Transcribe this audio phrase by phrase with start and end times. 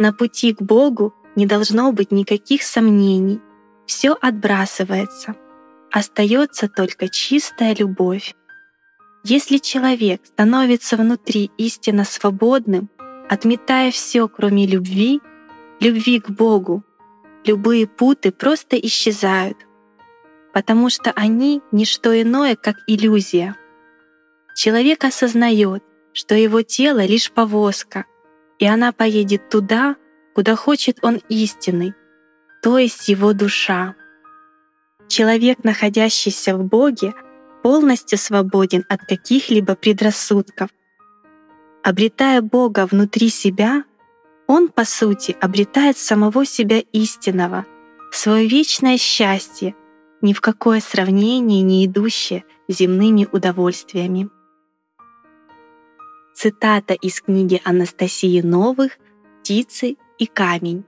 [0.00, 3.38] На пути к Богу не должно быть никаких сомнений.
[3.84, 5.36] Все отбрасывается.
[5.92, 8.34] Остается только чистая любовь.
[9.24, 12.88] Если человек становится внутри истинно свободным,
[13.28, 15.20] отметая все, кроме любви,
[15.80, 16.82] любви к Богу,
[17.44, 19.58] любые путы просто исчезают,
[20.54, 23.54] потому что они— не что иное, как иллюзия.
[24.56, 28.06] Человек осознает, что его тело— лишь повозка,
[28.60, 29.96] и она поедет туда,
[30.34, 31.94] куда хочет он истинный,
[32.62, 33.96] то есть его душа.
[35.08, 37.14] Человек, находящийся в Боге,
[37.62, 40.70] полностью свободен от каких-либо предрассудков.
[41.82, 43.84] Обретая Бога внутри себя,
[44.46, 47.64] он, по сути, обретает самого себя истинного,
[48.12, 49.74] свое вечное счастье,
[50.20, 54.28] ни в какое сравнение не идущее земными удовольствиями.
[56.42, 58.98] Цитата из книги Анастасии Новых
[59.42, 60.86] «Птицы и камень».